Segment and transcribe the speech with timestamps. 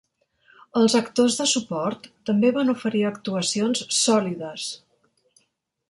[0.79, 4.69] Els actors de suport també van oferir actuacions "sòlides".